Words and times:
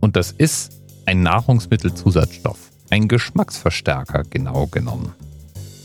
Und 0.00 0.16
das 0.16 0.32
ist 0.32 0.82
ein 1.06 1.22
Nahrungsmittelzusatzstoff, 1.22 2.72
ein 2.90 3.06
Geschmacksverstärker 3.06 4.24
genau 4.28 4.66
genommen. 4.66 5.14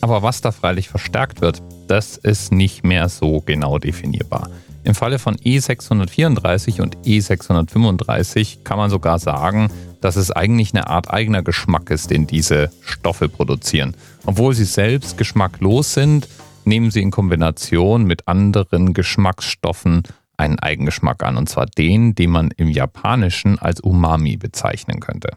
Aber 0.02 0.24
was 0.24 0.42
da 0.42 0.52
freilich 0.52 0.90
verstärkt 0.90 1.42
wird, 1.42 1.62
das 1.86 2.18
ist 2.18 2.52
nicht 2.52 2.84
mehr 2.84 3.10
so 3.10 3.42
genau 3.42 3.78
definierbar. 3.78 4.50
Im 4.84 4.96
Falle 4.96 5.20
von 5.20 5.36
E634 5.36 6.82
und 6.82 6.98
E635 7.06 8.64
kann 8.64 8.80
man 8.80 8.90
sogar 8.90 9.20
sagen, 9.20 9.70
dass 10.02 10.16
es 10.16 10.32
eigentlich 10.32 10.74
eine 10.74 10.88
Art 10.88 11.10
eigener 11.10 11.44
Geschmack 11.44 11.90
ist, 11.90 12.12
den 12.12 12.28
diese 12.28 12.72
Stoffe 12.82 13.30
produzieren. 13.30 13.96
Obwohl 14.26 14.54
sie 14.54 14.66
selbst 14.66 15.18
geschmacklos 15.18 15.94
sind, 15.94 16.28
nehmen 16.66 16.92
sie 16.92 17.02
in 17.02 17.12
Kombination 17.12 18.06
mit 18.06 18.28
anderen 18.28 18.94
Geschmacksstoffen 18.94 20.04
einen 20.38 20.60
Eigengeschmack 20.60 21.24
an, 21.24 21.36
und 21.36 21.50
zwar 21.50 21.66
den, 21.66 22.16
den 22.16 22.30
man 22.30 22.52
im 22.56 22.70
Japanischen 22.70 23.60
als 23.60 23.82
Umami 23.82 24.38
bezeichnen 24.38 25.00
könnte. 25.00 25.32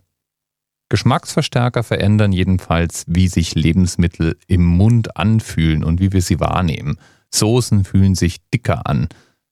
Geschmacksverstärker 0.88 1.82
verändern 1.82 2.32
jedenfalls, 2.32 3.04
wie 3.08 3.26
sich 3.28 3.54
Lebensmittel 3.54 4.36
im 4.46 4.64
Mund 4.64 5.16
anfühlen 5.16 5.84
und 5.84 6.00
wie 6.00 6.12
wir 6.12 6.20
sie 6.20 6.38
wahrnehmen. 6.38 6.98
Soßen 7.30 7.84
fühlen 7.84 8.14
sich 8.14 8.46
dicker 8.52 8.86
an, 8.86 9.08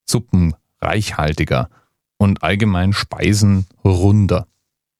Suppen 0.06 0.55
reichhaltiger 0.83 1.70
und 2.19 2.42
allgemein 2.42 2.92
Speisen 2.92 3.67
runder. 3.83 4.47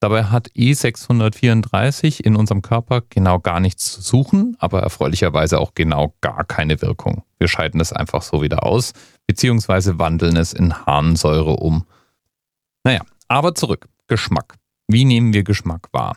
Dabei 0.01 0.25
hat 0.25 0.49
E634 0.53 2.23
in 2.23 2.35
unserem 2.35 2.63
Körper 2.63 3.03
genau 3.11 3.39
gar 3.39 3.61
nichts 3.61 3.93
zu 3.93 4.01
suchen, 4.01 4.57
aber 4.59 4.81
erfreulicherweise 4.83 5.61
auch 5.61 5.75
genau 5.75 6.15
gar 6.23 6.45
keine 6.45 6.81
Wirkung. 6.81 7.23
Wir 7.39 7.49
scheiden 7.49 7.81
es 7.83 7.93
einfach 7.93 8.23
so 8.23 8.41
wieder 8.41 8.65
aus, 8.65 8.93
beziehungsweise 9.27 9.99
wandeln 9.99 10.37
es 10.37 10.55
in 10.55 10.75
Harnsäure 10.87 11.57
um. 11.57 11.85
Naja, 12.83 13.03
aber 13.29 13.55
zurück. 13.55 13.89
Geschmack. 14.07 14.55
Wie 14.89 15.05
nehmen 15.05 15.35
wir 15.35 15.45
Geschmack 15.45 15.89
wahr? 15.93 16.17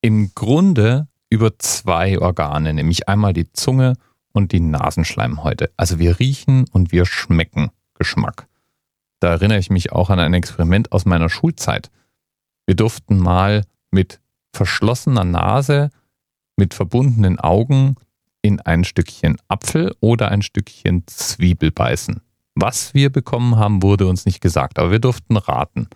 Im 0.00 0.32
Grunde 0.34 1.06
über 1.28 1.58
zwei 1.58 2.18
Organe, 2.18 2.72
nämlich 2.72 3.08
einmal 3.08 3.34
die 3.34 3.52
Zunge 3.52 3.94
und 4.32 4.52
die 4.52 4.60
Nasenschleimhäute. 4.60 5.70
Also 5.76 5.98
wir 5.98 6.18
riechen 6.18 6.64
und 6.72 6.90
wir 6.90 7.04
schmecken 7.04 7.70
Geschmack. 7.94 8.48
Da 9.20 9.28
erinnere 9.28 9.58
ich 9.58 9.70
mich 9.70 9.92
auch 9.92 10.10
an 10.10 10.20
ein 10.20 10.34
Experiment 10.34 10.90
aus 10.90 11.04
meiner 11.04 11.28
Schulzeit. 11.28 11.90
Wir 12.66 12.76
durften 12.76 13.18
mal 13.18 13.64
mit 13.90 14.20
verschlossener 14.52 15.24
Nase, 15.24 15.90
mit 16.56 16.74
verbundenen 16.74 17.38
Augen 17.40 17.96
in 18.42 18.60
ein 18.60 18.84
Stückchen 18.84 19.36
Apfel 19.48 19.94
oder 20.00 20.30
ein 20.30 20.42
Stückchen 20.42 21.04
Zwiebel 21.06 21.70
beißen. 21.70 22.20
Was 22.54 22.94
wir 22.94 23.10
bekommen 23.10 23.56
haben, 23.56 23.82
wurde 23.82 24.06
uns 24.06 24.26
nicht 24.26 24.40
gesagt, 24.40 24.78
aber 24.78 24.90
wir 24.92 25.00
durften 25.00 25.36
raten. 25.36 25.88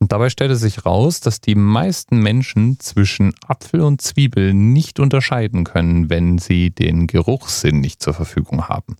Und 0.00 0.12
dabei 0.12 0.30
stellte 0.30 0.56
sich 0.56 0.86
raus, 0.86 1.20
dass 1.20 1.40
die 1.40 1.54
meisten 1.54 2.18
Menschen 2.20 2.80
zwischen 2.80 3.34
Apfel 3.46 3.82
und 3.82 4.00
Zwiebel 4.00 4.54
nicht 4.54 4.98
unterscheiden 4.98 5.64
können, 5.64 6.08
wenn 6.08 6.38
sie 6.38 6.70
den 6.70 7.06
Geruchssinn 7.06 7.80
nicht 7.80 8.02
zur 8.02 8.14
Verfügung 8.14 8.68
haben. 8.68 8.96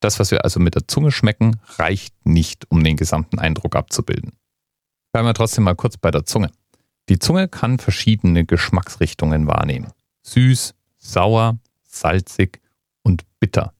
Das, 0.00 0.18
was 0.18 0.30
wir 0.30 0.44
also 0.44 0.58
mit 0.58 0.74
der 0.74 0.88
Zunge 0.88 1.12
schmecken, 1.12 1.60
reicht 1.76 2.14
nicht, 2.24 2.64
um 2.70 2.82
den 2.82 2.96
gesamten 2.96 3.38
Eindruck 3.38 3.76
abzubilden. 3.76 4.32
Bleiben 5.12 5.26
wir 5.26 5.34
trotzdem 5.34 5.64
mal 5.64 5.74
kurz 5.74 5.96
bei 5.96 6.10
der 6.10 6.24
Zunge. 6.24 6.50
Die 7.08 7.18
Zunge 7.18 7.48
kann 7.48 7.78
verschiedene 7.78 8.44
Geschmacksrichtungen 8.44 9.46
wahrnehmen. 9.48 9.92
Süß, 10.22 10.74
sauer, 10.98 11.58
salzig 11.82 12.60
und 13.02 13.24
bitter. 13.40 13.74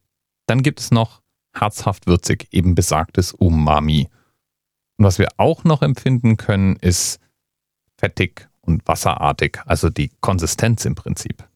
Dann 0.47 0.63
gibt 0.63 0.81
es 0.81 0.91
noch 0.91 1.23
herzhaft 1.53 2.07
würzig, 2.07 2.49
eben 2.51 2.75
besagtes 2.75 3.33
Umami. 3.33 4.09
Und 4.97 5.05
was 5.05 5.19
wir 5.19 5.29
auch 5.37 5.65
noch 5.65 5.83
empfinden 5.83 6.37
können, 6.37 6.77
ist 6.77 7.21
fettig 7.97 8.49
und 8.61 8.87
wasserartig, 8.89 9.59
also 9.67 9.91
die 9.91 10.11
Konsistenz 10.21 10.85
im 10.85 10.95
Prinzip. 10.95 11.49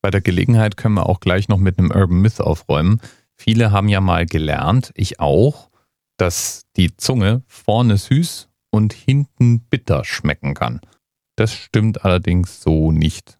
Bei 0.00 0.10
der 0.10 0.20
Gelegenheit 0.20 0.76
können 0.76 0.94
wir 0.94 1.06
auch 1.06 1.20
gleich 1.20 1.48
noch 1.48 1.58
mit 1.58 1.78
einem 1.78 1.90
Urban 1.90 2.20
Myth 2.20 2.40
aufräumen. 2.40 3.00
Viele 3.34 3.72
haben 3.72 3.88
ja 3.88 4.00
mal 4.00 4.26
gelernt, 4.26 4.92
ich 4.94 5.20
auch, 5.20 5.70
dass 6.16 6.62
die 6.76 6.96
Zunge 6.96 7.42
vorne 7.46 7.96
süß 7.96 8.47
und 8.70 8.92
hinten 8.92 9.60
bitter 9.60 10.04
schmecken 10.04 10.54
kann. 10.54 10.80
Das 11.36 11.52
stimmt 11.52 12.04
allerdings 12.04 12.60
so 12.60 12.92
nicht. 12.92 13.38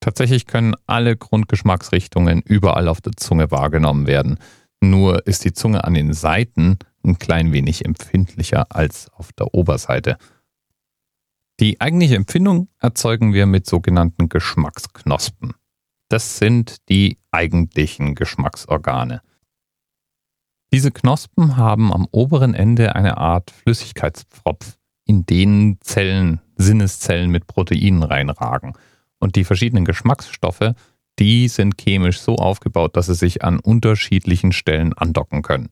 Tatsächlich 0.00 0.46
können 0.46 0.74
alle 0.86 1.16
Grundgeschmacksrichtungen 1.16 2.42
überall 2.42 2.88
auf 2.88 3.00
der 3.00 3.14
Zunge 3.16 3.50
wahrgenommen 3.50 4.06
werden. 4.06 4.38
Nur 4.80 5.26
ist 5.26 5.44
die 5.44 5.52
Zunge 5.52 5.84
an 5.84 5.94
den 5.94 6.12
Seiten 6.12 6.78
ein 7.04 7.18
klein 7.18 7.52
wenig 7.52 7.84
empfindlicher 7.84 8.66
als 8.70 9.10
auf 9.12 9.32
der 9.32 9.54
Oberseite. 9.54 10.18
Die 11.58 11.80
eigentliche 11.80 12.16
Empfindung 12.16 12.68
erzeugen 12.78 13.32
wir 13.32 13.46
mit 13.46 13.66
sogenannten 13.66 14.28
Geschmacksknospen. 14.28 15.54
Das 16.08 16.38
sind 16.38 16.88
die 16.88 17.18
eigentlichen 17.30 18.14
Geschmacksorgane. 18.14 19.22
Diese 20.72 20.90
Knospen 20.90 21.56
haben 21.56 21.92
am 21.92 22.08
oberen 22.10 22.54
Ende 22.54 22.96
eine 22.96 23.18
Art 23.18 23.50
Flüssigkeitspfropf, 23.50 24.78
in 25.04 25.24
denen 25.24 25.78
Zellen, 25.80 26.40
Sinneszellen 26.56 27.30
mit 27.30 27.46
Proteinen 27.46 28.02
reinragen. 28.02 28.72
Und 29.18 29.36
die 29.36 29.44
verschiedenen 29.44 29.84
Geschmacksstoffe, 29.84 30.74
die 31.18 31.48
sind 31.48 31.80
chemisch 31.80 32.20
so 32.20 32.36
aufgebaut, 32.36 32.96
dass 32.96 33.06
sie 33.06 33.14
sich 33.14 33.44
an 33.44 33.58
unterschiedlichen 33.58 34.52
Stellen 34.52 34.92
andocken 34.92 35.42
können. 35.42 35.70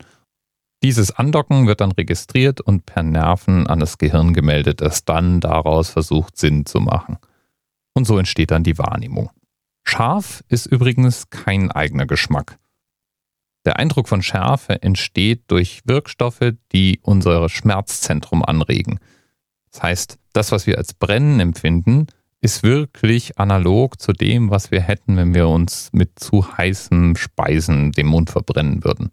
Dieses 0.82 1.11
Andocken 1.11 1.66
wird 1.66 1.81
dann 1.81 1.93
registriert 1.93 2.61
und 2.61 2.87
per 2.87 3.03
Nerven 3.03 3.66
an 3.66 3.81
das 3.81 3.99
Gehirn 3.99 4.32
gemeldet, 4.32 4.81
das 4.81 5.05
dann 5.05 5.41
daraus 5.41 5.91
versucht, 5.91 6.37
Sinn 6.37 6.66
zu 6.66 6.81
machen. 6.81 7.19
Und 7.94 8.06
so 8.06 8.19
entsteht 8.19 8.50
dann 8.50 8.65
die 8.65 8.78
Wahrnehmung. 8.78 9.31
Scharf 9.82 10.44
ist 10.49 10.66
übrigens 10.66 11.31
kein 11.31 11.71
eigener 11.71 12.06
Geschmack. 12.06 12.59
Der 13.64 13.78
Eindruck 13.78 14.08
von 14.08 14.22
Schärfe 14.22 14.82
entsteht 14.82 15.44
durch 15.48 15.82
Wirkstoffe, 15.84 16.52
die 16.72 17.00
unser 17.02 17.48
Schmerzzentrum 17.48 18.44
anregen. 18.44 18.98
Das 19.72 19.82
heißt, 19.82 20.19
das, 20.32 20.52
was 20.52 20.66
wir 20.66 20.78
als 20.78 20.94
Brennen 20.94 21.41
empfinden, 21.41 22.06
ist 22.41 22.62
wirklich 22.62 23.38
analog 23.38 23.98
zu 24.00 24.12
dem, 24.12 24.50
was 24.50 24.70
wir 24.70 24.82
hätten, 24.82 25.16
wenn 25.16 25.32
wir 25.34 25.48
uns 25.48 25.88
mit 25.92 26.19
zu 26.19 26.56
heißen 26.58 27.16
Speisen 27.16 27.92
den 27.92 28.06
Mund 28.06 28.28
verbrennen 28.28 28.84
würden. 28.84 29.10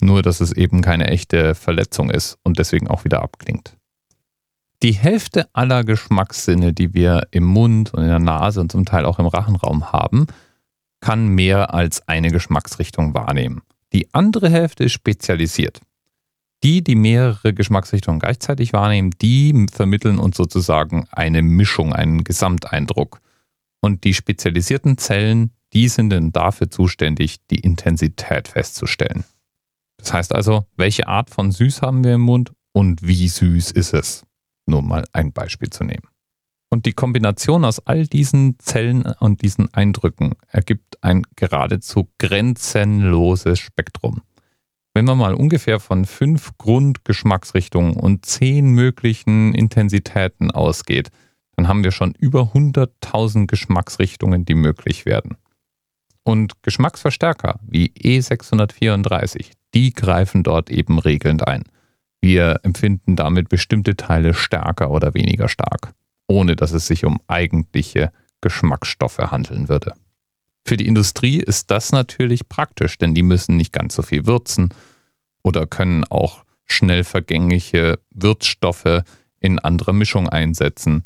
Nur, 0.00 0.22
dass 0.22 0.40
es 0.40 0.52
eben 0.52 0.80
keine 0.80 1.08
echte 1.08 1.56
Verletzung 1.56 2.10
ist 2.10 2.38
und 2.44 2.60
deswegen 2.60 2.86
auch 2.86 3.04
wieder 3.04 3.20
abklingt. 3.20 3.76
Die 4.84 4.92
Hälfte 4.92 5.48
aller 5.54 5.82
Geschmackssinne, 5.82 6.72
die 6.72 6.94
wir 6.94 7.26
im 7.32 7.44
Mund 7.44 7.92
und 7.94 8.02
in 8.04 8.08
der 8.08 8.20
Nase 8.20 8.60
und 8.60 8.70
zum 8.70 8.84
Teil 8.84 9.06
auch 9.06 9.18
im 9.18 9.26
Rachenraum 9.26 9.90
haben, 9.90 10.28
kann 11.00 11.26
mehr 11.26 11.74
als 11.74 12.06
eine 12.06 12.30
Geschmacksrichtung 12.30 13.12
wahrnehmen. 13.12 13.62
Die 13.92 14.12
andere 14.12 14.50
Hälfte 14.50 14.84
ist 14.84 14.92
spezialisiert. 14.92 15.80
Die, 16.64 16.82
die 16.82 16.96
mehrere 16.96 17.54
Geschmacksrichtungen 17.54 18.18
gleichzeitig 18.18 18.72
wahrnehmen, 18.72 19.12
die 19.22 19.66
vermitteln 19.72 20.18
uns 20.18 20.36
sozusagen 20.36 21.06
eine 21.10 21.42
Mischung, 21.42 21.92
einen 21.92 22.24
Gesamteindruck. 22.24 23.20
Und 23.80 24.02
die 24.04 24.14
spezialisierten 24.14 24.98
Zellen, 24.98 25.52
die 25.72 25.88
sind 25.88 26.10
dann 26.10 26.32
dafür 26.32 26.68
zuständig, 26.70 27.46
die 27.50 27.60
Intensität 27.60 28.48
festzustellen. 28.48 29.24
Das 29.98 30.12
heißt 30.12 30.34
also, 30.34 30.66
welche 30.76 31.06
Art 31.06 31.30
von 31.30 31.52
Süß 31.52 31.82
haben 31.82 32.02
wir 32.02 32.14
im 32.14 32.22
Mund 32.22 32.52
und 32.72 33.06
wie 33.06 33.28
süß 33.28 33.70
ist 33.70 33.94
es? 33.94 34.24
Nur 34.66 34.82
mal 34.82 35.04
ein 35.12 35.32
Beispiel 35.32 35.70
zu 35.70 35.84
nehmen. 35.84 36.08
Und 36.70 36.84
die 36.84 36.92
Kombination 36.92 37.64
aus 37.64 37.80
all 37.80 38.06
diesen 38.06 38.58
Zellen 38.58 39.06
und 39.20 39.42
diesen 39.42 39.72
Eindrücken 39.72 40.34
ergibt 40.48 41.02
ein 41.02 41.22
geradezu 41.34 42.10
grenzenloses 42.18 43.58
Spektrum. 43.58 44.22
Wenn 44.92 45.06
man 45.06 45.18
mal 45.18 45.34
ungefähr 45.34 45.80
von 45.80 46.04
fünf 46.04 46.58
Grundgeschmacksrichtungen 46.58 47.94
und 47.94 48.26
zehn 48.26 48.70
möglichen 48.70 49.54
Intensitäten 49.54 50.50
ausgeht, 50.50 51.10
dann 51.56 51.68
haben 51.68 51.84
wir 51.84 51.90
schon 51.90 52.12
über 52.18 52.52
100.000 52.52 53.46
Geschmacksrichtungen, 53.46 54.44
die 54.44 54.54
möglich 54.54 55.06
werden. 55.06 55.36
Und 56.22 56.62
Geschmacksverstärker 56.62 57.60
wie 57.62 57.92
E634, 57.92 59.52
die 59.74 59.92
greifen 59.92 60.42
dort 60.42 60.68
eben 60.68 60.98
regelnd 60.98 61.46
ein. 61.46 61.64
Wir 62.20 62.60
empfinden 62.62 63.16
damit 63.16 63.48
bestimmte 63.48 63.96
Teile 63.96 64.34
stärker 64.34 64.90
oder 64.90 65.14
weniger 65.14 65.48
stark 65.48 65.94
ohne 66.28 66.54
dass 66.54 66.72
es 66.72 66.86
sich 66.86 67.04
um 67.04 67.20
eigentliche 67.26 68.12
Geschmacksstoffe 68.40 69.18
handeln 69.18 69.68
würde. 69.68 69.94
Für 70.64 70.76
die 70.76 70.86
Industrie 70.86 71.40
ist 71.40 71.70
das 71.70 71.92
natürlich 71.92 72.48
praktisch, 72.48 72.98
denn 72.98 73.14
die 73.14 73.22
müssen 73.22 73.56
nicht 73.56 73.72
ganz 73.72 73.94
so 73.94 74.02
viel 74.02 74.26
würzen 74.26 74.68
oder 75.42 75.66
können 75.66 76.04
auch 76.04 76.44
schnell 76.66 77.04
vergängliche 77.04 77.98
Würzstoffe 78.10 79.02
in 79.40 79.58
anderer 79.58 79.94
Mischung 79.94 80.28
einsetzen 80.28 81.02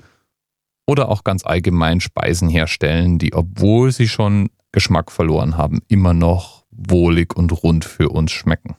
oder 0.87 1.09
auch 1.09 1.23
ganz 1.23 1.47
allgemein 1.47 2.01
Speisen 2.01 2.49
herstellen, 2.49 3.19
die, 3.19 3.35
obwohl 3.35 3.93
sie 3.93 4.09
schon 4.09 4.51
Geschmack 4.73 5.13
verloren 5.13 5.57
haben, 5.57 5.81
immer 5.89 6.13
noch 6.13 6.65
wohlig 6.71 7.37
und 7.37 7.63
rund 7.63 7.85
für 7.85 8.09
uns 8.09 8.33
schmecken. 8.33 8.75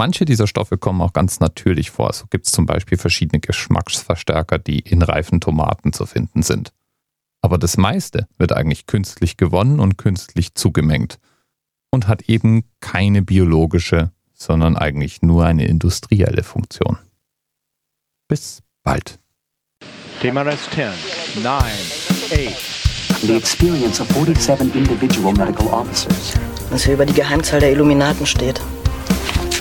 Manche 0.00 0.24
dieser 0.24 0.46
Stoffe 0.46 0.78
kommen 0.78 1.02
auch 1.02 1.12
ganz 1.12 1.40
natürlich 1.40 1.90
vor. 1.90 2.10
So 2.14 2.24
gibt 2.30 2.46
es 2.46 2.52
zum 2.52 2.64
Beispiel 2.64 2.96
verschiedene 2.96 3.38
Geschmacksverstärker, 3.38 4.58
die 4.58 4.78
in 4.78 5.02
reifen 5.02 5.42
Tomaten 5.42 5.92
zu 5.92 6.06
finden 6.06 6.40
sind. 6.40 6.72
Aber 7.42 7.58
das 7.58 7.76
meiste 7.76 8.26
wird 8.38 8.52
eigentlich 8.52 8.86
künstlich 8.86 9.36
gewonnen 9.36 9.78
und 9.78 9.98
künstlich 9.98 10.54
zugemengt 10.54 11.18
und 11.90 12.08
hat 12.08 12.30
eben 12.30 12.64
keine 12.80 13.20
biologische, 13.20 14.10
sondern 14.32 14.78
eigentlich 14.78 15.20
nur 15.20 15.44
eine 15.44 15.66
industrielle 15.66 16.44
Funktion. 16.44 16.96
Bis 18.26 18.62
bald. 18.82 19.18
TMRS 20.22 20.70
10, 20.70 21.42
9, 21.42 21.62
8. 21.62 23.20
The 23.20 23.36
experience 23.36 24.00
of 24.00 24.08
47 24.08 24.74
individual 24.74 25.34
medical 25.34 25.66
officers. 25.66 26.32
Was 26.70 26.86
hier 26.86 26.94
über 26.94 27.04
die 27.04 27.12
Geheimzahl 27.12 27.60
der 27.60 27.72
Illuminaten 27.72 28.24
steht. 28.24 28.62